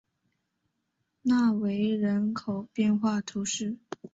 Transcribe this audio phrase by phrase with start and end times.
[1.21, 3.77] 纳韦人口变化图示